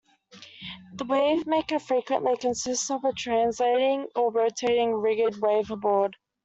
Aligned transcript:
The 0.95 1.05
wavemaker 1.05 1.79
frequently 1.79 2.35
consists 2.35 2.89
of 2.89 3.03
a 3.03 3.13
translating 3.13 4.07
or 4.15 4.31
rotating 4.31 4.95
rigid 4.95 5.39
wave 5.39 5.67
board. 5.79 6.17